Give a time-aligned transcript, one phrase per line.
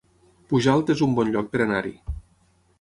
[0.53, 1.95] Pujalt es un bon lloc per anar-hi